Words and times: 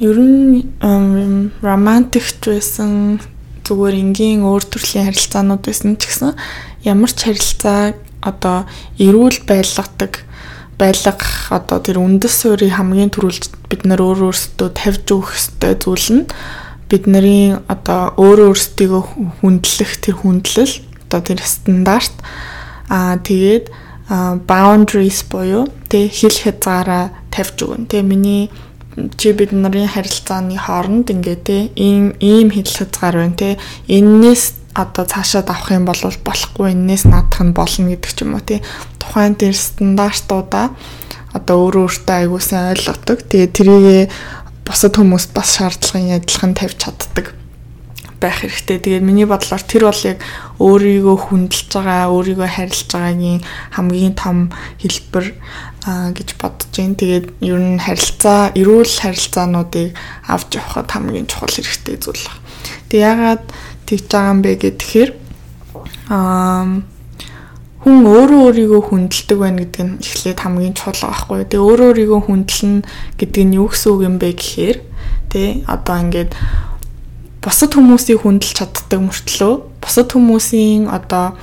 ер 0.00 0.16
нь 0.16 1.52
романтикч 1.60 2.40
байсан 2.46 3.20
зүгээр 3.66 3.94
энгийн 4.00 4.40
өөр 4.46 4.64
төрлийн 4.64 5.12
харилцаанууд 5.12 5.62
байсан 5.66 5.96
ч 6.00 6.08
гэсэн 6.08 6.32
ямар 6.86 7.10
ч 7.12 7.18
харилцаа 7.28 7.92
одоо 8.22 8.64
эрүүл 8.96 9.44
байлгадаг 9.44 10.24
байлгах 10.80 11.52
одоо 11.52 11.78
тэр 11.78 12.00
үндэс 12.00 12.34
суурийг 12.42 12.74
хамгийн 12.74 13.12
түрүүлж 13.12 13.68
бид 13.68 13.82
нар 13.84 14.00
өөр 14.00 14.32
өөрсдөө 14.32 14.68
тавьж 14.72 15.06
өгөх 15.12 15.36
ёстой 15.36 15.74
зүйл 15.78 16.08
нь 16.16 16.30
бидний 16.90 17.54
одоо 17.68 18.16
өөрөө 18.16 18.48
өөрсдийгөө 18.50 19.02
хүндлэх 19.40 19.92
тэр 20.02 20.16
хүндлэл 20.18 20.74
одоо 21.06 21.20
тэр 21.22 21.40
стандарт 21.44 22.14
аа 22.88 23.20
тэгээд 23.20 23.70
boundaries 24.46 25.24
буюу 25.30 25.68
тэг 25.88 26.12
хил 26.12 26.34
хязгаараа 26.34 27.12
тавьж 27.30 27.64
өгнө. 27.64 27.88
Тэг 27.88 28.04
миний 28.04 28.50
чи 29.16 29.32
бид 29.32 29.52
нарын 29.52 29.88
харилцааны 29.88 30.56
хооронд 30.58 31.10
ингээд 31.10 31.42
те 31.44 31.56
ийм 31.76 32.12
ийм 32.20 32.50
хил 32.52 32.68
хязгаар 32.68 33.16
байна 33.22 33.36
те 33.36 33.50
эннээс 33.88 34.60
одоо 34.74 35.04
цаашаа 35.04 35.42
давах 35.42 35.72
юм 35.72 35.84
бол 35.84 36.00
болохгүй 36.24 36.72
энээс 36.76 37.04
наадах 37.08 37.40
нь 37.44 37.56
болно 37.56 37.88
гэдэг 37.92 38.12
ч 38.12 38.18
юм 38.24 38.36
уу 38.36 38.44
тий 38.44 38.60
тухайн 39.00 39.36
тэр 39.36 39.56
стандартуудаа 39.56 40.76
одоо 41.32 41.56
өөрөө 41.64 41.84
өөртөө 41.88 42.16
аягүй 42.16 42.42
сайн 42.44 42.72
ойлгодог. 42.76 43.18
Тэгээ 43.24 43.56
тэрийг 43.56 44.12
бусад 44.68 44.94
хүмүүст 44.96 45.32
бас 45.32 45.56
шаардлагын 45.56 46.20
адилхан 46.20 46.52
тавьж 46.52 46.76
чаддаг 46.76 47.32
байх 48.20 48.44
хэрэгтэй. 48.44 48.78
Тэгээд 48.78 49.02
миний 49.02 49.26
бодлоор 49.26 49.64
тэр 49.64 49.88
бол 49.88 50.02
яг 50.04 50.20
өөрийгөө 50.60 51.16
хүндэлж 51.18 51.68
байгаа, 51.72 52.12
өөрийгөө 52.12 52.48
харилж 52.52 52.88
байгаагийн 52.92 53.40
хамгийн 53.74 54.14
том 54.14 54.52
хэлбэр 54.78 55.26
гэж 55.86 56.28
бодож 56.38 56.70
байна. 56.70 56.94
Тэгээд 56.94 57.26
ер 57.42 57.58
нь 57.58 57.82
харилцаа, 57.82 58.54
эрүүл 58.54 58.92
харилцаануудыг 59.02 59.94
авч 60.30 60.50
явахад 60.54 60.88
хамгийн 60.90 61.26
чухал 61.26 61.50
хэрэгтэй 61.50 61.96
зүйл 61.98 62.22
байна. 62.26 62.42
Тэг 62.88 63.00
ягаад 63.02 63.42
тэгж 63.86 64.04
байгаа 64.06 64.30
юм 64.30 64.40
бэ 64.42 64.52
гэхээр 64.62 65.10
аа 66.08 66.82
хүн 67.82 68.06
өөрөө 68.06 68.40
өөрийгөө 68.46 68.82
хүндэлдэг 68.94 69.38
байна 69.42 69.58
гэдэг 69.66 69.82
нь 69.82 69.98
эхлээд 69.98 70.38
хамгийн 70.38 70.74
чухал 70.78 71.02
байхгүй. 71.02 71.50
Тэгээ 71.50 71.66
өөрөө 71.66 71.88
өөрийгөө 71.90 72.20
хүндэлнэ 72.30 72.86
гэдэг 73.18 73.42
нь 73.42 73.56
юу 73.58 73.66
гэсэн 73.74 73.90
үг 73.90 74.00
юм 74.06 74.16
бэ 74.22 74.30
гэхээр 74.38 74.78
тий 75.34 75.66
одоо 75.66 75.96
ингээд 75.98 76.30
бусад 77.42 77.74
хүмүүсийг 77.74 78.22
хүндэлж 78.22 78.54
чаддаг 78.54 79.00
мөртлөө 79.02 79.52
бусад 79.82 80.08
хүмүүсийн 80.14 80.86
одоо 80.94 81.34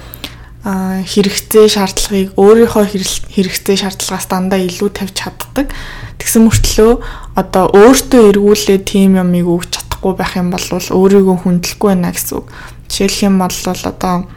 хэрэгцээ 0.63 1.71
шаардлагыг 1.71 2.35
өөрийнхөө 2.35 2.83
хэрэгцээ 3.31 3.77
шаардлагаас 3.79 4.27
дандаа 4.27 4.59
илүү 4.59 4.89
тавьж 4.91 5.15
чаддаг. 5.15 5.71
Тэгсэн 6.19 6.43
мөртлөө 6.51 6.91
одоо 7.39 7.71
өөртөө 7.71 8.35
эргүүлээ 8.35 8.79
тийм 8.83 9.15
юмыг 9.15 9.47
өгч 9.47 9.79
чадахгүй 9.79 10.13
байх 10.19 10.35
юм 10.35 10.51
бол 10.51 10.67
өөрийгөө 10.67 11.37
хүндлэхгүй 11.47 11.89
байна 11.95 12.11
гэсэн 12.11 12.43
үг. 12.43 12.51
Жишээлх 12.91 13.23
юм 13.23 13.39
бол 13.39 13.55
одоо 13.55 14.27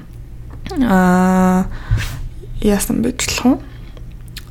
аа 0.79 1.67
яасан 2.63 3.03
гэлэх 3.03 3.43
вэ? 3.43 3.59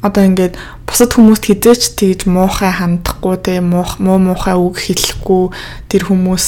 Одоо 0.04 0.28
ингээд 0.28 0.60
бусад 0.84 1.16
хүмүүст 1.16 1.48
хизээч 1.48 1.96
тэгж 1.96 2.28
муухай 2.28 2.68
хандахгүй 2.68 3.40
те 3.40 3.64
муу 3.64 3.96
муухай 3.96 4.60
үг 4.60 4.76
хэлэхгүй 4.76 5.56
тэр 5.88 6.04
хүмүүс 6.10 6.46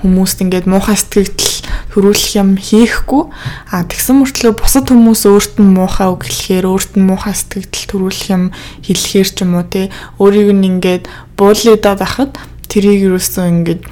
хүмүүст 0.00 0.38
ингээд 0.40 0.64
муухай 0.70 0.96
сэтгэл 0.96 1.28
хөрүүлэх 1.92 2.40
юм 2.40 2.56
хийхгүй. 2.56 3.28
А 3.68 3.84
тэгсэн 3.84 4.24
мөртлөө 4.24 4.52
бусад 4.56 4.88
хүмүүс 4.88 5.22
өөрт 5.28 5.60
нь 5.60 5.72
муухай 5.76 6.08
үг 6.08 6.24
хэлэхээр 6.24 6.66
өөрт 6.66 6.92
нь 6.96 7.06
муухай 7.06 7.36
сэтгэл 7.36 7.88
төрүүлэх 7.92 8.26
юм 8.32 8.44
хэлэхээр 8.80 9.28
ч 9.28 9.36
юм 9.44 9.52
уу 9.60 9.66
те 9.68 9.92
өөрийг 10.16 10.50
нь 10.56 10.68
ингээд 10.80 11.04
буулидаад 11.36 12.00
байхад 12.00 12.32
тэрийг 12.72 13.12
юусэн 13.12 13.62
ингээд 13.62 13.82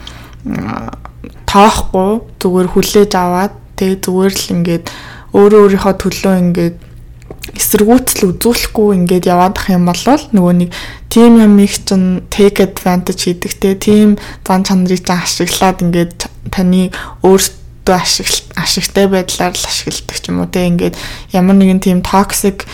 тоохгүй 1.44 2.12
зүгээр 2.40 2.68
хүлээж 2.72 3.12
аваад 3.20 3.54
те 3.76 3.96
зүгээр 4.00 4.32
л 4.32 4.46
ингээд 4.56 4.84
өөрөө 5.36 5.60
өөрийнхөө 5.60 5.94
төлөө 6.00 6.34
ингээд 6.40 6.76
эсэргүүцэл 7.56 8.30
үзүүлэхгүй 8.30 8.88
ингээд 9.00 9.24
яваад 9.30 9.56
ах 9.58 9.68
юм 9.70 9.84
бол 9.90 10.04
нөгөө 10.34 10.54
нэг 10.60 10.70
team 11.10 11.40
ямиг 11.42 11.74
чинь 11.82 12.22
take 12.30 12.62
advantage 12.62 13.26
хийдэг 13.26 13.52
те 13.58 13.70
team 13.74 14.18
зан 14.46 14.62
чанарыг 14.62 15.02
чинь 15.02 15.18
ашиглаад 15.18 15.82
ингээд 15.82 16.30
таны 16.54 16.90
өөртөө 17.90 18.54
ашигтай 18.54 19.06
байдлаар 19.10 19.54
л 19.54 19.66
ашигладаг 19.66 20.18
ч 20.22 20.24
юм 20.30 20.40
уу 20.40 20.50
те 20.50 20.66
ингээд 20.70 20.94
ямар 21.34 21.56
нэгэн 21.58 21.82
team 21.82 21.98
toxic 22.06 22.66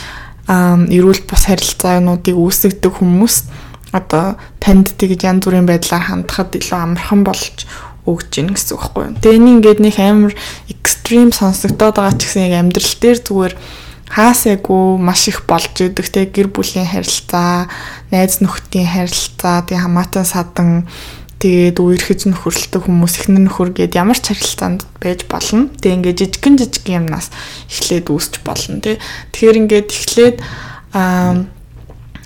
эрүүл 0.46 1.22
бус 1.24 1.42
харилцаануудыг 1.48 2.36
үүсгдэг 2.36 2.92
хүмүүс 3.00 3.36
одоо 3.96 4.36
танд 4.60 4.92
тэгж 5.00 5.24
янз 5.24 5.42
бүрийн 5.48 5.66
байдлаар 5.66 6.04
хандахад 6.12 6.52
илүү 6.54 6.76
амархан 6.76 7.24
болж 7.24 7.64
өгч 8.06 8.30
гин 8.38 8.54
гэсэн 8.54 8.76
үг 8.76 8.82
байхгүй 8.86 9.02
юу. 9.08 9.18
Тэгээ 9.18 9.38
энэ 9.40 9.52
ингээд 9.56 9.80
нэг 9.82 9.96
амар 9.98 10.34
экстрим 10.70 11.30
сонсогдоод 11.34 11.96
байгаа 11.98 12.14
ч 12.14 12.22
гэсэн 12.28 12.46
яг 12.46 12.54
амьдрал 12.60 12.94
дээр 13.02 13.18
зүгээр 13.24 13.54
хаасайгүй 14.06 14.86
маш 15.02 15.26
их 15.26 15.42
болж 15.50 15.74
идэг 15.74 16.06
те 16.06 16.30
гэр 16.30 16.48
бүлийн 16.54 16.86
харилцаа, 16.86 17.66
найз 18.14 18.38
нөхдийн 18.38 18.86
харилцаа, 18.86 19.66
тэгээ 19.66 19.82
хамаатан 19.82 20.22
садан 20.22 20.86
тэгээд 21.36 21.76
үерхэз 21.76 22.26
нөхөрлөлтөг 22.32 22.82
хүмүүс 22.88 23.14
ихнэр 23.20 23.44
нөхөр 23.44 23.70
гээд 23.76 23.92
ямар 24.00 24.16
ч 24.16 24.32
харилцаанд 24.32 24.88
байж 24.98 25.28
болно. 25.28 25.68
Тэгээ 25.80 25.96
ингээд 26.00 26.20
жижигэн 26.24 26.56
жижиг 26.56 26.86
юмнаас 26.88 27.28
эхлээд 27.68 28.08
үүсч 28.08 28.34
болно 28.40 28.80
тий. 28.80 28.96
Тэгэхээр 29.36 29.60
ингээд 29.60 29.88
эхлээд 29.92 30.36
аа 30.96 31.44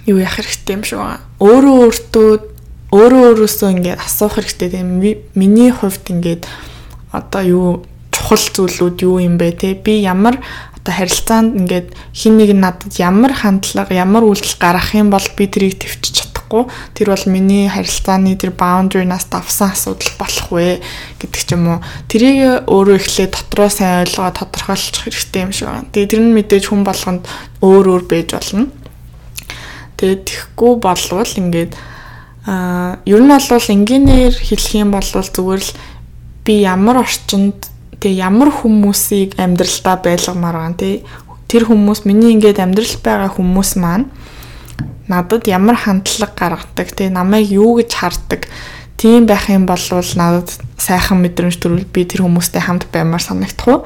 юу 0.07 0.19
яах 0.23 0.39
хэрэгтэй 0.39 0.75
юм 0.79 0.83
байгаа. 0.87 1.19
Өөрөө 1.43 1.77
өөртөө 1.91 2.31
өөрөө 2.91 3.23
өөрөөсөө 3.35 3.69
ингээд 3.75 4.03
асуух 4.03 4.35
хэрэгтэй 4.39 4.69
тийм 4.75 5.03
миний 5.35 5.71
хувьд 5.71 6.07
ингээд 6.11 6.43
одоо 7.15 7.43
юу 7.43 7.69
чухал 8.11 8.43
зүйлүүд 8.43 8.97
юу 9.07 9.23
юм 9.23 9.39
бэ 9.39 9.55
те 9.55 9.75
би 9.75 10.03
ямар 10.03 10.43
одоо 10.75 10.95
харилцаанд 10.95 11.55
ингээд 11.55 11.95
хин 12.15 12.39
нэг 12.39 12.51
надад 12.55 12.95
ямар 12.99 13.33
хандлага 13.35 13.95
ямар 13.95 14.27
үйлдэл 14.27 14.59
гаргах 14.59 14.95
юм 14.95 15.11
бол 15.15 15.27
би 15.37 15.47
тэрийг 15.47 15.79
төвчж 15.79 16.20
чадахгүй 16.51 16.67
тэр 16.95 17.15
бол 17.15 17.25
миний 17.31 17.69
харилцааны 17.71 18.35
тэр 18.35 18.51
boundary-наас 18.51 19.31
давсан 19.31 19.71
асуудал 19.71 20.11
болох 20.19 20.49
вэ 20.51 20.83
гэдэг 21.23 21.43
ч 21.47 21.55
юм 21.55 21.79
уу 21.79 21.79
тэрийг 22.11 22.67
өөрөө 22.67 22.97
эхлээд 22.99 23.33
дотроо 23.39 23.71
сайн 23.71 24.03
ойлгоод 24.05 24.35
тодорхойлчих 24.35 25.07
хэрэгтэй 25.07 25.43
юм 25.47 25.53
шиг 25.55 25.69
байна. 25.71 25.91
Тэгээ 25.95 26.11
тэр 26.11 26.21
нь 26.27 26.35
мэдээж 26.35 26.65
хүн 26.67 26.83
болгонд 26.83 27.23
өөр 27.63 27.87
өөр 27.87 28.05
байж 28.11 28.29
болно. 28.35 28.67
Тэгээ 29.97 30.19
тэхгүй 30.27 30.73
болвол 30.83 31.33
ингээд 31.39 31.73
Аа 32.49 32.99
ер 33.05 33.21
нь 33.21 33.31
бол 33.31 33.67
энгийнээр 33.77 34.35
хэлэх 34.35 34.75
юм 34.75 34.91
бол 34.91 35.05
зүгээр 35.05 35.61
л 35.61 35.73
би 36.43 36.65
ямар 36.65 37.05
орчинд 37.05 37.69
тэг 38.01 38.17
ямар 38.17 38.49
хүмүүсийг 38.49 39.37
амьдралдаа 39.37 40.01
байлгамаар 40.01 40.57
байгаа 40.57 40.81
тий 40.81 41.05
тэр 41.53 41.69
хүмүүс 41.69 42.09
миний 42.09 42.33
ингээд 42.33 42.65
амьдрал 42.65 42.97
байгаа 43.05 43.29
хүмүүс 43.29 43.77
маань 43.77 44.09
надад 45.09 45.47
ямар 45.47 45.77
хандлага 45.77 46.33
гаргадаг 46.37 46.89
тий 46.95 47.09
намайг 47.09 47.51
юу 47.51 47.79
гэж 47.81 47.91
хардаг 47.95 48.47
тийм 49.01 49.27
байх 49.27 49.49
юм 49.49 49.67
бол 49.67 49.81
надад 49.91 50.53
сайхан 50.77 51.25
мэдрэмж 51.25 51.57
төрүүл 51.57 51.89
би 51.89 52.05
тэр 52.05 52.29
хүмүүстэй 52.29 52.61
хамт 52.61 52.87
баймаар 52.93 53.23
санагдах 53.23 53.69
уу? 53.69 53.85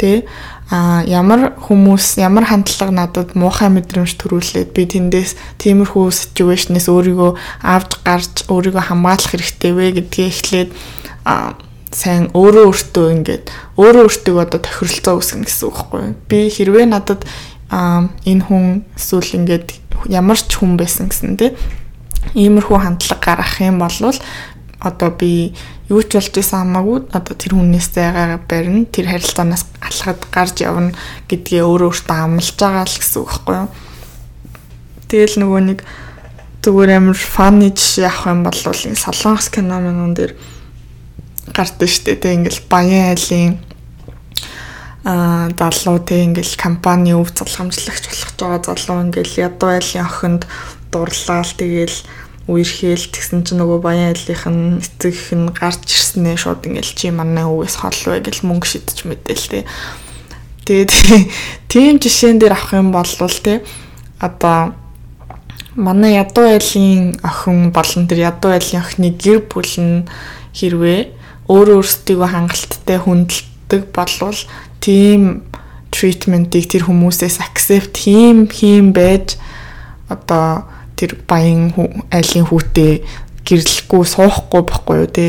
Тий 0.00 0.24
а 0.72 1.04
ямар 1.04 1.52
хүмүүс 1.60 2.16
ямар 2.16 2.48
хандлага 2.48 2.92
надад 2.92 3.36
муухай 3.36 3.68
мэдрэмж 3.68 4.16
төрүүлээд 4.16 4.72
би 4.72 4.88
тэндээс 4.88 5.60
тиймэрхүү 5.60 6.08
ситүэйшнээс 6.08 6.88
өөрийгөө 6.88 7.30
авч 7.60 8.00
гарч 8.00 8.48
өөрийгөө 8.48 8.88
хамгаалах 8.88 9.28
хэрэгтэй 9.28 9.72
вэ 9.76 9.86
гэдгээ 10.00 10.28
эхлээд 10.32 10.70
сайн 11.92 12.32
өөрөө 12.32 12.64
өөртөө 12.72 13.06
ингээд 13.12 13.44
өөрөө 13.76 14.04
өөртөө 14.08 14.36
одоо 14.40 14.60
тохиролцоо 14.64 15.14
үүсгэнэ 15.20 15.46
гэсэн 15.46 15.68
үг 15.68 15.76
байхгүй 15.76 16.04
би 16.32 16.38
хэрвээ 16.48 16.86
надад 16.88 17.28
энэ 17.70 18.44
хүн 18.48 18.88
эсвэл 18.96 19.36
ингээд 19.44 19.68
ямар 20.08 20.38
ч 20.38 20.58
хүн 20.58 20.76
байсан 20.76 21.08
гэсэн 21.10 21.36
тий. 21.36 21.52
Иймэрхүү 22.34 22.78
хандлага 22.78 23.20
гаргах 23.20 23.60
юм 23.60 23.78
бол 23.78 24.18
одоо 24.80 25.10
би 25.10 25.54
юу 25.88 26.02
ч 26.02 26.16
болж 26.16 26.34
исэн 26.36 26.64
хамаагүй 26.64 27.08
одоо 27.12 27.34
тэр 27.36 27.56
хүнээс 27.56 27.88
зайгаа 27.94 28.40
барина. 28.48 28.84
Тэр 28.88 29.08
харилцаанаас 29.08 29.64
алхад 29.80 30.20
гарч 30.32 30.64
явна 30.64 30.92
гэдгээ 31.28 31.62
өөрөө 31.64 31.88
өөртөө 31.92 32.18
амлаж 32.20 32.56
байгаа 32.56 32.84
л 32.88 32.98
гэсэн 33.00 33.20
үг 33.20 33.28
байхгүй 33.28 33.56
юу. 33.60 33.68
Тэгэл 35.08 35.36
нөгөө 35.40 35.62
нэг 35.68 35.78
зүгээр 36.64 36.90
амар 36.96 37.18
фаны 37.18 37.68
жишээ 37.76 38.08
авах 38.08 38.24
юм 38.32 38.40
бол 38.48 38.56
энэ 38.56 38.96
солонгос 38.96 39.48
кино 39.52 39.80
мөн 39.84 40.16
дээр 40.16 40.32
гардаг 41.52 41.88
штэ 41.88 42.16
тэг 42.16 42.40
ингээл 42.40 42.64
баян 42.72 43.12
айлын 43.12 43.60
а 45.04 45.52
залуу 45.52 46.00
тэг 46.00 46.32
ингээл 46.32 46.56
компани 46.56 47.12
өв 47.12 47.28
залхамжлагч 47.36 48.08
болох 48.08 48.32
байгаа 48.40 48.60
залуу 48.64 49.04
ингээл 49.04 49.52
ядуу 49.52 49.70
айлын 49.76 50.04
охинд 50.08 50.42
дурлал 50.88 51.44
тэгэл 51.44 51.96
үерхээл 52.48 53.08
тэгсэн 53.12 53.44
чинь 53.44 53.60
нөгөө 53.60 53.80
баян 53.80 54.12
айлынх 54.12 54.44
нь 54.48 54.80
эцэг 54.80 55.16
нь 55.32 55.52
гарч 55.52 55.88
ирснээ 55.88 56.36
шууд 56.36 56.64
ингээл 56.68 56.92
чи 56.92 57.08
манай 57.12 57.44
өвөөс 57.44 57.76
хол 57.80 58.00
вэ 58.08 58.20
гэл 58.20 58.44
мөнгө 58.48 58.68
шидэж 58.68 59.08
мэдээл 59.08 59.48
тэ. 59.48 59.68
Тэгээд 60.64 60.92
тийм 61.72 61.96
жишээн 62.00 62.40
дээр 62.40 62.52
авах 62.52 62.76
юм 62.76 62.92
бол 62.92 63.08
тэ 63.08 63.64
одоо 64.20 64.76
манай 65.76 66.20
ядуу 66.20 66.44
айлын 66.48 67.16
охин 67.24 67.72
болон 67.72 68.08
тэр 68.08 68.28
ядуу 68.28 68.52
айлын 68.52 68.80
охины 68.80 69.08
гэр 69.16 69.40
бүл 69.48 69.74
нь 69.80 70.04
хэрвээ 70.52 71.00
өөр 71.48 71.80
өөрсдийгөө 71.80 72.28
хангалттай 72.28 72.98
хүндэлдэг 73.00 73.82
болвол 73.88 74.38
тийм 74.84 75.48
treatment-ийг 75.94 76.68
тэр 76.68 76.84
хүмүүсээс 76.84 77.40
accept 77.40 78.04
хийм 78.04 78.44
хийм 78.52 78.92
байж 78.92 79.40
одоо 80.12 80.68
тэр 81.00 81.16
баян 81.24 81.72
айлын 82.12 82.44
хүүтэй 82.44 83.00
гэрлэхгүй 83.48 84.02
суухгүй 84.04 84.62
байхгүй 84.68 84.96
юу 85.00 85.08
те 85.08 85.26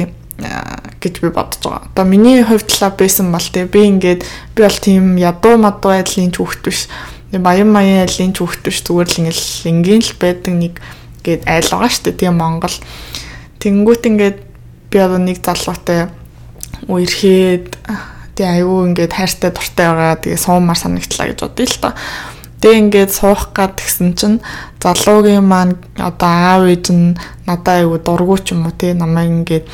гэж 0.99 1.21
би 1.21 1.29
бодож 1.29 1.61
байгаа. 1.63 1.87
Одоо 1.93 2.05
миний 2.05 2.43
хувьд 2.43 2.67
л 2.67 2.91
байсан 2.97 3.31
бол 3.31 3.47
те 3.47 3.65
би 3.65 3.87
ингээд 3.87 4.25
би 4.55 4.59
бол 4.63 4.79
тийм 4.81 5.15
ядуу 5.21 5.55
мадуу 5.57 5.95
айлын 5.95 6.33
хүүхд 6.33 6.61
биш. 6.65 6.87
Баян 7.31 7.71
маян 7.71 8.03
айлын 8.03 8.33
хүүхд 8.35 8.61
биш 8.65 8.83
зүгээр 8.83 9.09
л 9.09 9.19
ингээд 9.21 9.41
энгийн 9.69 10.03
л 10.03 10.13
байдаг 10.19 10.53
нэг 10.53 10.73
гээд 11.23 11.41
айл 11.47 11.69
байгаа 11.71 11.91
шүү 11.93 12.03
дээ 12.09 12.19
тийм 12.19 12.35
Монгол. 12.41 12.77
Тэнгүүт 13.61 14.03
ингээд 14.09 14.37
би 14.91 14.97
одоо 14.99 15.19
нэг 15.21 15.39
залуутай 15.39 16.09
үерхэд 16.87 17.75
тий 18.35 18.45
аюу 18.45 18.85
ингээд 18.91 19.15
хайртай 19.15 19.51
дуртай 19.55 19.87
байгаа. 19.87 20.19
Тэгээ 20.19 20.43
суумар 20.43 20.77
санагдлаа 20.77 21.31
гэж 21.31 21.39
бодъё 21.39 21.65
л 21.65 21.79
доо. 21.81 21.93
Тэгээ 22.59 22.81
ингээд 22.83 23.11
суух 23.15 23.55
гад 23.55 23.79
гисэн 23.79 24.11
чинь 24.19 24.43
залуугийн 24.83 25.47
маань 25.47 25.79
одоо 25.95 26.29
аав 26.29 26.67
ээж 26.67 26.85
нь 26.91 27.15
надад 27.47 27.87
аюу 27.87 27.97
дургу 27.97 28.35
ч 28.43 28.51
юм 28.51 28.67
уу 28.67 28.75
тий. 28.75 28.91
Намайг 28.91 29.31
ингээд 29.31 29.65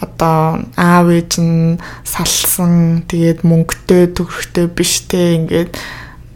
одоо 0.00 0.64
аав 0.76 1.06
ээж 1.12 1.32
нь 1.44 1.76
салсан 2.04 3.04
тэгээд 3.04 3.44
мөнгөтэй 3.44 4.08
төгрөгтэй 4.16 4.66
биш 4.72 5.04
те 5.04 5.36
ингээд 5.36 5.76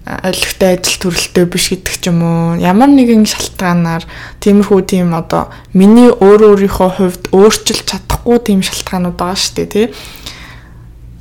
ойлгохтой 0.03 0.75
ажил 0.75 0.99
төрөлтэй 0.99 1.47
биш 1.47 1.71
гэдэг 1.71 1.95
ч 2.03 2.11
юм 2.11 2.21
уу. 2.27 2.59
Ямар 2.59 2.91
нэгэн 2.91 3.23
шалтгаанаар 3.23 4.03
тиймэрхүү 4.43 4.81
тийм 4.83 5.15
одоо 5.15 5.55
миний 5.73 6.11
өөр 6.11 6.59
өөрийнхөө 6.59 6.91
хувьд 6.99 7.25
өөрчилж 7.31 7.87
чадахгүй 7.87 8.39
тийм 8.43 8.61
шалтгаанууд 8.67 9.15
байгаа 9.15 9.39
шүү 9.39 9.55
дээ 9.63 9.71
тий 9.71 9.87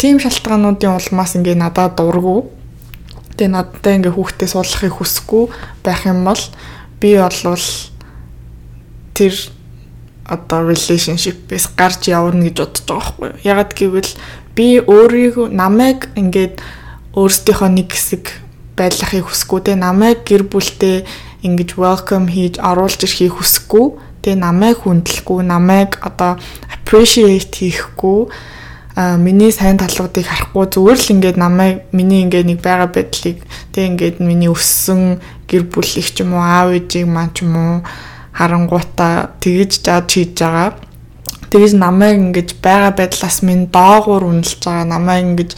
Тийм 0.02 0.18
шалтгаануудын 0.18 0.98
улмаас 0.98 1.38
ингээ 1.38 1.54
надад 1.62 1.94
дургу. 1.94 2.50
Тэгээ 3.38 3.54
надтай 3.54 4.02
ингээ 4.02 4.18
хүүхдээ 4.18 4.50
суулгахыг 4.50 4.98
хүсэхгүй 4.98 5.44
байх 5.86 6.10
юм 6.10 6.26
бол 6.26 6.42
би 6.98 7.22
болвол 7.22 7.68
тэр 9.14 9.34
одоо 10.26 10.74
relationship-ээс 10.74 11.78
гарч 11.78 12.10
явна 12.10 12.50
гэж 12.50 12.58
бодож 12.58 12.82
байгаа 12.82 12.98
байхгүй 12.98 13.28
юу. 13.30 13.38
Ягаад 13.46 13.72
гэвэл 13.78 14.12
би 14.58 14.68
өөрийгөө 14.82 15.48
намайг 15.54 16.10
ингээд 16.18 16.58
өөрсдийнхөө 17.14 17.70
нэг 17.70 17.94
хэсэг 17.94 18.26
байлгахыг 18.74 19.30
хүсэхгүй. 19.30 19.60
Те 19.70 19.78
намайг 19.78 20.26
гэр 20.26 20.50
бүлтэй 20.50 21.06
ингэж 21.46 21.78
welcome 21.78 22.26
хийж 22.26 22.58
оруулж 22.58 23.06
ирэхийг 23.06 23.38
хүсэхгүй. 23.38 24.02
Те 24.26 24.34
намайг 24.34 24.82
хүндлэхгүй 24.82 25.46
намайг 25.46 26.02
одоо 26.02 26.42
appreciate 26.74 27.54
хийхгүй 27.54 28.34
миний 28.96 29.52
сайн 29.52 29.80
талуудыг 29.80 30.28
харахгүй 30.28 30.68
зүгээр 30.68 31.00
л 31.00 31.12
ингээд 31.16 31.38
намайг 31.40 31.88
миний 31.96 32.28
ингээд 32.28 32.48
нэг 32.48 32.60
байгаа 32.60 32.92
байдлыг 32.92 33.40
тэг 33.72 33.84
ингээд 33.96 34.18
миний 34.20 34.52
өссөн 34.52 35.24
гэр 35.48 35.64
бүл 35.72 35.88
их 35.96 36.12
ч 36.12 36.28
юм 36.28 36.36
уу 36.36 36.44
аав 36.44 36.76
ээжийг 36.76 37.08
маань 37.08 37.32
ч 37.32 37.48
юм 37.48 37.56
уу 37.56 37.76
харангуутаа 38.36 39.32
тэгж 39.40 39.80
жаад 39.80 40.12
хийж 40.12 40.36
байгаа. 40.36 40.76
Тэгж 41.52 41.72
намайг 41.80 42.20
ингэж 42.20 42.50
байгаа 42.60 42.92
байдлаас 42.92 43.44
минь 43.48 43.72
доогуур 43.72 44.28
үнэлж 44.28 44.60
байгаа. 44.60 44.88
Намайг 44.88 45.24
ингэж 45.24 45.52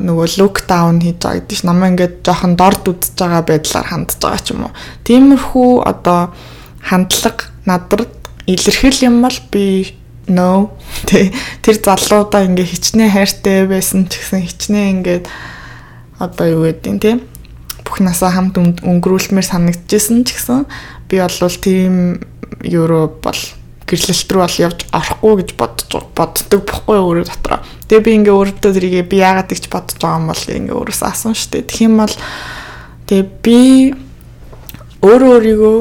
нөгөө 0.00 0.40
лук 0.40 0.64
даун 0.64 1.00
хийж 1.04 1.20
байгаа 1.20 1.44
гэдэг 1.44 1.56
чинь 1.60 1.68
намайг 1.68 1.92
ингэж 1.92 2.12
жоохон 2.24 2.56
дорд 2.56 2.84
үзэж 2.88 3.16
байгаа 3.20 3.42
байдлаар 3.44 3.86
хандж 3.92 4.16
байгаа 4.16 4.40
ч 4.40 4.48
юм 4.56 4.64
уу. 4.64 4.72
Тиймэрхүү 5.04 5.70
одоо 5.84 6.32
хандлага 6.80 7.52
надрад 7.68 8.12
илэрхийл 8.48 9.12
юм 9.12 9.20
бол 9.20 9.38
би 9.52 9.92
no 10.30 10.70
тэр 11.06 11.76
залуудаа 11.76 12.46
ингээ 12.46 12.70
хичнээн 12.70 13.10
хайртай 13.10 13.66
байсан 13.66 14.06
ч 14.06 14.22
гэсэн 14.22 14.46
хичнээн 14.46 14.90
ингээд 15.02 15.24
одоо 16.22 16.46
юу 16.46 16.62
гэдэг 16.70 16.92
нь 16.94 17.02
тийм 17.02 17.18
бүх 17.84 17.98
насаа 18.04 18.30
хамт 18.30 18.56
өнгөрүүлмээр 18.60 19.46
санагдчихсэн 19.46 20.22
ч 20.22 20.38
гэсэн 20.38 20.68
би 21.10 21.18
бол 21.18 21.56
тийм 21.58 22.22
евро 22.62 23.10
бол 23.10 23.40
гэрлэлт 23.90 24.30
рүү 24.30 24.42
бол 24.46 24.58
явж 24.62 24.80
орохгүй 24.94 25.34
гэж 25.42 25.50
бодож 25.58 25.90
боддог 26.14 26.62
бохгүй 26.62 26.98
өөрөө 27.02 27.26
дотроо. 27.26 27.58
Тэгээ 27.90 28.04
би 28.06 28.10
ингээ 28.22 28.36
өөртөө 28.38 28.70
тэрийг 28.78 29.10
би 29.10 29.18
яагаад 29.18 29.50
гэж 29.50 29.66
бодож 29.66 29.98
байгаа 29.98 30.20
юм 30.22 30.30
бол 30.30 30.44
ингээ 30.46 30.78
өөрөөсөө 30.78 31.08
асуусан 31.10 31.34
шүү 31.34 31.50
дээ. 31.50 31.66
Тэгэх 31.66 31.86
юм 31.90 31.96
бол 31.98 32.14
тэгээ 33.10 33.26
би 33.42 33.58
өөрөө 35.02 35.30
өөрийгөө 35.34 35.78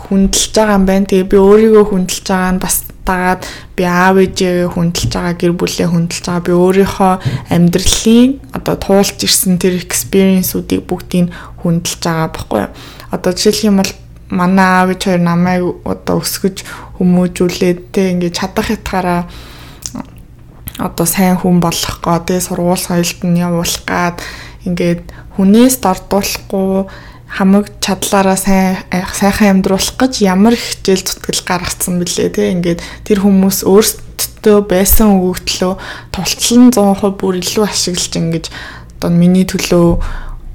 хүндэлж 0.00 0.52
байгаа 0.56 0.76
юм 0.80 0.86
байна. 0.88 1.08
Тэгээ 1.12 1.28
би 1.28 1.36
өөрийгөө 1.36 1.84
хүндэлж 1.92 2.24
байгаа 2.24 2.52
нь 2.56 2.62
бас 2.62 2.76
дагаад 3.06 3.42
би 3.76 3.82
аав 3.84 4.16
ээжээ 4.22 4.70
хүндэлж 4.72 5.12
байгаа 5.12 5.34
гэр 5.38 5.52
бүлээ 5.58 5.88
хүндэлж 5.90 6.24
байгаа 6.26 6.46
би 6.46 6.52
өөрийнхөө 6.52 7.14
амьдралын 7.54 8.30
одоо 8.54 8.76
туулж 8.78 9.18
ирсэн 9.26 9.58
тэр 9.58 9.74
experience-үүдийг 9.82 10.86
бүгдийг 10.86 11.34
хүндэлж 11.62 12.00
байгаа 12.02 12.28
байхгүй 12.30 12.60
юу. 12.62 12.70
Одоо 13.10 13.32
жишээлх 13.34 13.66
юм 13.66 13.76
бол 13.82 13.92
манай 14.30 14.66
аав 14.66 14.88
ээж 14.94 15.02
хоёр 15.04 15.22
намайг 15.22 15.62
одоо 15.84 16.22
өсгөж 16.22 16.56
хүмүүжүүлээд 16.96 17.80
те 17.92 18.14
ингээд 18.14 18.38
чадах 18.38 18.70
ятгаараа 18.70 19.26
одоо 20.78 21.06
сайн 21.06 21.36
хүн 21.36 21.60
болох 21.60 22.00
гоо 22.00 22.18
те 22.24 22.40
сургууль 22.40 22.80
соёлд 22.80 23.20
нь 23.28 23.42
явуулах 23.42 23.84
гад 23.84 24.16
ингээд 24.64 25.02
хүнээс 25.36 25.82
дордуулахгүй 25.84 26.88
хамаг 27.32 27.72
чадлаараа 27.80 28.36
сайн 28.36 28.76
сайхан 28.92 29.64
амьдруулах 29.64 29.96
гэж 29.96 30.20
ямар 30.20 30.52
их 30.52 30.60
хичээл 30.60 31.00
зүтгэл 31.00 31.42
гаргацсан 31.48 31.96
бэлээ 31.96 32.28
те 32.28 32.52
ингээд 32.52 32.84
тэр 33.08 33.24
хүмүүс 33.24 33.64
өөрсдөө 33.64 34.58
байсан 34.68 35.16
өгөгдлөө 35.16 35.72
тултлан 36.12 36.68
100% 36.76 37.16
бүр 37.16 37.40
илүү 37.40 37.64
ашиглаж 37.64 38.12
ингэж 38.20 38.44
одоо 39.00 39.10
миний 39.10 39.48
төлөө 39.48 39.96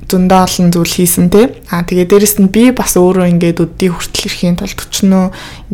зөндөө 0.07 0.39
олон 0.39 0.71
зүйл 0.71 0.93
хийсэн 0.93 1.27
те. 1.27 1.51
Аа 1.67 1.83
тэгээ 1.83 2.07
дээрэс 2.07 2.39
нь 2.39 2.47
би 2.47 2.71
бас 2.71 2.95
өөрөө 2.95 3.27
ингээд 3.35 3.59
өдний 3.59 3.91
хүртэл 3.91 4.31
ирэхийн 4.31 4.55
тулд 4.55 4.79
өчнөө 4.79 5.25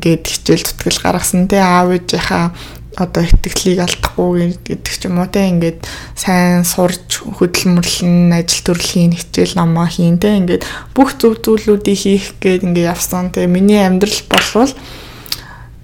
ингээд 0.02 0.24
хичээл 0.26 0.66
зүтгэл 0.66 1.04
гаргасан 1.06 1.46
те. 1.46 1.62
Аав 1.62 1.94
ээжийнхаа 1.94 2.50
одоо 2.98 3.24
ихтгэлийг 3.26 3.80
алдахгүй 3.82 4.58
гэдэг 4.62 4.94
ч 4.94 5.10
юм 5.10 5.18
уу 5.22 5.30
те. 5.30 5.50
Ингээд 5.50 5.82
сайн 6.14 6.62
сурж 6.68 7.26
хөдөлмөрлөн 7.26 8.34
ажил 8.38 8.74
төрлийн 8.74 9.14
хичээл 9.18 9.58
намаа 9.58 9.90
хийн 9.90 10.22
те. 10.22 10.38
Ингээд 10.38 10.66
бүх 10.94 11.18
зөв 11.18 11.42
зүйлүүдийг 11.42 11.98
хийх 11.98 12.38
гээд 12.38 12.66
ингээд 12.70 12.92
явсан 12.94 13.34
те. 13.34 13.50
Миний 13.50 13.82
амьдрал 13.82 14.22
болвол 14.30 14.74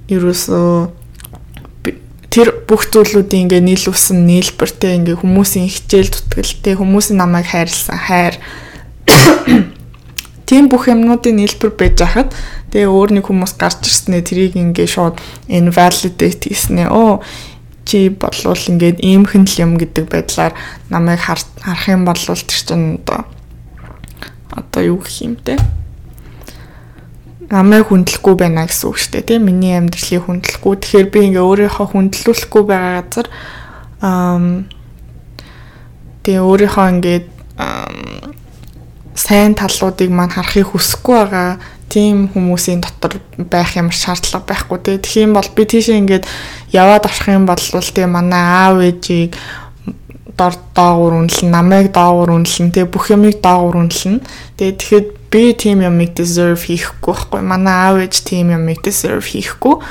ерөөсөө 0.10 1.00
тэр 2.30 2.62
бүх 2.70 2.86
зүйлүүдийн 2.94 3.50
ингээ 3.50 3.62
нийлүүлсэн 3.66 4.22
нийлбэртэй 4.30 5.02
ингээ 5.02 5.18
хүмүүсийн 5.18 5.66
хичээл 5.66 6.14
зүтгэлтэй 6.14 6.78
хүмүүсийн 6.78 7.18
намайг 7.18 7.50
хайрлсан 7.50 7.98
хайр. 7.98 8.38
Тийм 10.50 10.70
бүх 10.70 10.90
юмнуудын 10.90 11.42
нийлбэр 11.42 11.74
байж 11.74 11.98
хахад 12.02 12.34
тэгээ 12.70 12.90
өөр 12.90 13.10
нэг 13.18 13.26
хүмүүс 13.28 13.54
гарч 13.58 13.86
ирснээр 13.86 14.26
тэрийг 14.26 14.54
ингээ 14.56 14.88
шууд 14.88 15.18
invalidate 15.50 16.50
хийснэ. 16.50 16.90
Оо 16.90 17.22
чи 17.90 18.14
болвол 18.14 18.62
ингээд 18.70 19.02
иймхэн 19.02 19.50
л 19.50 19.62
юм 19.66 19.72
гэдэг 19.82 20.06
байдлаар 20.14 20.54
намайг 20.94 21.26
харах 21.26 21.90
юм 21.90 22.06
бол 22.06 22.22
тэр 22.22 22.46
чинь 22.46 23.02
одоо 23.02 23.26
одоо 24.54 24.82
юу 24.86 25.02
гэх 25.02 25.26
юм 25.26 25.36
те? 25.42 25.58
Намайг 27.50 27.90
хүндлэхгүй 27.90 28.36
байна 28.38 28.70
гэсэн 28.70 28.94
үг 28.94 28.98
шүү 29.02 29.12
дээ 29.18 29.26
тийм 29.26 29.50
миний 29.50 29.74
амьдралыг 29.74 30.22
хүндлэхгүй 30.22 30.74
тэгэхээр 30.86 31.08
би 31.10 31.20
ингээ 31.34 31.42
өөрийнхөө 31.42 31.88
хүндлүүлэхгүй 31.90 32.64
байгаа 32.70 33.02
газар 33.02 33.28
тэгээ 36.22 36.46
өөрийнхөө 36.46 36.86
ингээд 36.94 37.26
сайн 39.20 39.52
талуудыг 39.60 40.08
маань 40.08 40.32
харахыг 40.32 40.72
хүсэхгүй 40.72 41.16
байгаа 41.20 41.60
тийм 41.92 42.30
хүмүүсийн 42.32 42.80
дотор 42.80 43.20
байх 43.52 43.76
ямар 43.76 43.92
шаардлага 43.92 44.46
байхгүй 44.48 44.78
тий. 45.04 45.26
Юм 45.26 45.36
бол 45.36 45.50
би 45.56 45.66
тийшээ 45.66 46.00
ингээд 46.00 46.26
яваад 46.72 47.10
орох 47.10 47.28
юм 47.28 47.44
бол 47.50 47.60
тий 47.60 48.06
манай 48.06 48.40
аав 48.40 48.80
ээжийг 48.80 49.36
дор 50.40 50.56
доогуур 50.72 51.20
үнэлэн, 51.20 51.52
намайг 51.52 51.92
доогуур 51.92 52.32
үнэлэн, 52.40 52.72
тий 52.72 52.86
бүх 52.88 53.12
юмыг 53.12 53.44
доогуур 53.44 53.84
үнэлэн. 53.84 54.24
Тэгээ 54.56 54.78
тэгэхэд 54.80 55.08
би 55.28 55.44
тийм 55.52 55.84
юмыг 55.84 56.16
deserve 56.16 56.64
хийхгүй 56.64 57.12
байхгүй. 57.12 57.42
Манай 57.44 57.76
аав 57.76 58.00
ээж 58.00 58.24
тийм 58.24 58.56
юмыг 58.56 58.80
deserve 58.80 59.26
хийхгүй. 59.26 59.84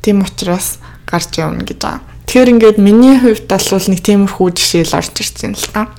Тийм 0.00 0.24
учраас 0.24 0.80
гарч 1.04 1.36
явна 1.36 1.68
гэж 1.68 1.78
байгаа. 1.84 2.00
Тэгэхээр 2.24 2.52
ингээд 2.56 2.78
миний 2.80 3.18
хувьд 3.20 3.44
бол 3.44 3.84
нэг 3.92 4.00
тиймэрхүү 4.00 4.48
жишээл 4.56 4.96
орж 4.96 5.14
ирсэн 5.20 5.52
л 5.52 5.68
та. 5.68 5.92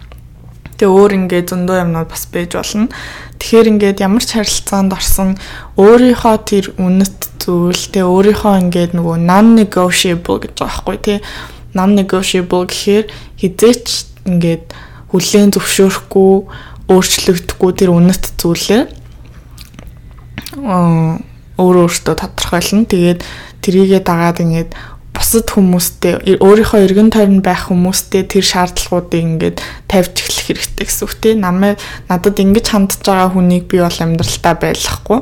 Тэгээ 0.81 0.97
өөр 0.97 1.11
ингээд 1.13 1.53
зөндөө 1.53 1.77
юмнууд 1.77 2.09
бас 2.09 2.25
байж 2.25 2.57
болно. 2.57 2.89
Тэгэхээр 3.38 3.69
ингээд 3.69 4.01
ямар 4.01 4.25
ч 4.25 4.33
харилцаанд 4.33 4.97
орсон 4.97 5.38
өөрийнхөө 5.77 6.38
тэр 6.41 6.65
үнэт 6.81 7.38
зүйл 7.38 7.83
тэгээ 7.93 8.09
өөрийнхөө 8.09 8.53
ингээд 8.65 8.97
нөгөө 8.97 9.17
non 9.21 9.53
negotiable 9.61 10.41
гэж 10.41 10.57
байгаа 10.57 10.81
байхгүй 10.81 10.97
тий. 11.05 11.17
Non 11.77 11.93
negotiable 11.93 12.65
гэхээр 12.65 13.05
хизээч 13.38 13.85
ингээд 14.25 14.73
хүлээн 15.13 15.53
зөвшөөрөхгүй 15.53 16.33
өөрчлөгдөхгүй 16.89 17.71
тэр 17.77 17.93
үнэт 17.93 18.23
зүйлээ 18.41 18.81
өөрөө 21.61 21.83
өөртөө 21.85 22.15
тодорхойлно. 22.25 22.89
Тэгээд 22.89 23.21
трийгээ 23.61 24.01
дагаад 24.01 24.41
ингээд 24.41 24.73
бусад 25.31 25.47
хүмүүстэй 25.47 26.43
өөрийнхөө 26.43 26.79
эргэн 26.91 27.07
тойронд 27.07 27.39
байх 27.39 27.71
хүмүүстэй 27.71 28.27
тэр 28.27 28.43
шаардлагуудыг 28.43 29.15
ингээд 29.15 29.57
тавьж 29.88 30.27
эхлэх 30.27 30.59
хэрэгтэй 30.59 30.85
гэсэн 30.91 31.07
үг 31.07 31.13
тийм 31.23 31.39
намайг 31.39 31.79
надад 32.11 32.35
ингэж 32.35 32.67
хандж 32.67 33.00
байгаа 33.00 33.31
хүнийг 33.31 33.71
би 33.71 33.79
бол 33.79 33.95
амьдралтаа 33.95 34.55
байлгахгүй 34.59 35.19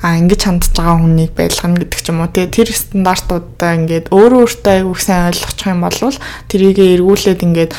а 0.00 0.16
ингэж 0.16 0.40
хандж 0.40 0.72
байгаа 0.72 0.96
хүнийг 1.04 1.32
байлгана 1.36 1.76
гэдэг 1.84 2.00
ч 2.00 2.08
юм 2.08 2.24
уу 2.24 2.32
тий 2.32 2.48
тэр 2.48 2.68
стандартуудаа 2.72 3.72
ингээд 3.76 4.08
өөрөө 4.08 4.40
өөртөө 4.40 4.72
айгуух 4.72 5.00
сайн 5.04 5.28
ойлгочих 5.28 5.68
юм 5.68 5.80
бол 5.84 6.00
тэрийгэ 6.48 6.84
эргүүлээд 6.96 7.40
ингээд 7.44 7.72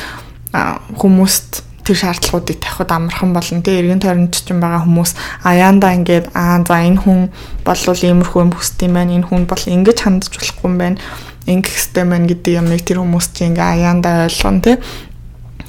хүмүүст 1.02 1.66
тэр 1.84 1.96
шаардлагуудыг 2.00 2.64
тавихад 2.64 2.90
амархан 2.96 3.36
болно. 3.36 3.60
Тэгээ 3.60 3.82
эргэн 3.82 4.00
тойронд 4.00 4.32
ч 4.32 4.48
юм 4.48 4.64
байгаа 4.64 4.88
хүмүүс 4.88 5.12
аяанда 5.44 5.92
ингээд 6.00 6.32
аа 6.32 6.64
за 6.64 6.80
энэ 6.80 6.96
хүн 6.96 7.28
болвол 7.60 8.00
иймэрхүү 8.00 8.40
юм 8.40 8.52
хүсд 8.56 8.80
юм 8.88 8.96
байна. 8.96 9.12
Энэ 9.12 9.28
хүн 9.28 9.44
бол 9.44 9.64
ингэж 9.68 9.98
хандж 10.00 10.32
болохгүй 10.32 10.64
юм 10.64 10.78
байна 10.80 10.96
ингэх 11.46 11.72
хэрэгтэй 11.72 12.04
байна 12.04 12.28
гэдэг 12.28 12.52
юмыг 12.58 12.82
тэр 12.84 12.98
хүмүүс 13.04 13.26
чинь 13.36 13.52
ингээ 13.52 13.68
аяандаа 13.74 14.28
ойлгоно 14.28 14.60
тий. 14.64 14.76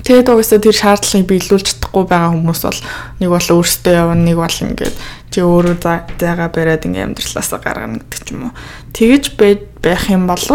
Тэгээд 0.05 0.29
угаасаа 0.29 0.62
тэр 0.62 0.77
шаардлагыг 0.77 1.25
биелүүлж 1.25 1.65
чадахгүй 1.65 2.05
байгаа 2.05 2.32
хүмүүс 2.38 2.62
бол 2.62 2.82
нэг 3.25 3.29
бол 3.34 3.50
өөртөө 3.58 3.94
явна, 3.98 4.22
нэг 4.22 4.38
бол 4.38 4.58
ингээд 4.62 4.96
чи 5.34 5.39
өөрөө 5.41 5.75
зайгаа 5.82 6.50
бариад 6.53 6.86
ингээ 6.86 7.05
амьдралаасаа 7.10 7.60
гаргана 7.60 8.00
гэдэг 8.05 8.22
ч 8.22 8.27
юм 8.38 8.53
уу. 8.53 8.58
Тэгэж 8.94 9.24
байх 9.82 10.03
юм 10.13 10.29
бол 10.29 10.46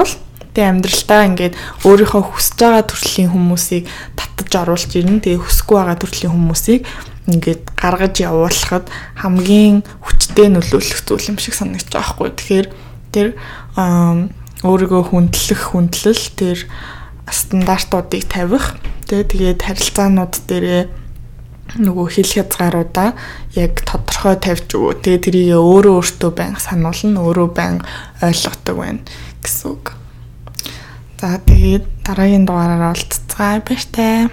тэг 0.55 0.65
амьдралтаа 0.71 1.23
ингээд 1.31 1.55
өөрийнхөө 1.83 2.23
хүсэж 2.31 2.59
байгаа 2.63 2.85
төрлийн 2.87 3.31
хүмүүсийг 3.35 3.85
татаж 4.15 4.51
оруулж 4.55 4.91
ирнэ. 4.99 5.23
Тэгээ 5.23 5.43
хүсэхгүй 5.43 5.77
байгаа 5.79 5.99
төрлийн 5.99 6.35
хүмүүсийг 6.35 6.83
ингээд 7.31 7.63
гаргаж 7.79 8.15
явуулахад 8.19 8.87
хамгийн 9.19 9.83
хүчтэй 10.03 10.49
нөлөөлөх 10.51 11.01
зүйл 11.07 11.31
юм 11.31 11.39
шиг 11.39 11.55
санагдаж 11.55 11.91
байгаа 11.91 12.11
хгүй. 12.15 12.31
Тэгэхээр 12.35 12.67
тэр 13.15 13.29
өөрийгөө 14.67 15.03
хүндлэх 15.09 15.61
хүндлэл 15.73 16.25
тэр 16.37 16.59
стандартуудыг 17.31 18.29
тавих 18.29 18.77
тэгээ 19.09 19.27
тэгээд 19.33 19.61
харилцаанууд 19.65 20.35
дээрээ 20.49 20.83
нөгөө 21.79 22.07
хэл 22.11 22.33
хязгааруудаа 22.35 23.15
яг 23.55 23.79
тодорхой 23.87 24.37
тавьж 24.43 24.75
өгөө. 24.75 24.99
Тэгээ 25.07 25.23
тэрийг 25.23 25.51
өөрөө 25.55 25.95
өөртөө 26.03 26.31
байнга 26.35 26.59
сануулна, 26.59 27.23
өөрөө 27.23 27.49
байнга 27.55 27.87
ойлгодог 28.27 28.75
байна 28.75 29.01
гэсэн 29.39 29.67
үг. 29.71 29.95
За 31.21 31.39
тэгээд 31.39 31.85
дараагийн 32.03 32.45
дугаараар 32.49 32.91
уулзцгаая 32.91 33.63
баяртай. 33.63 34.27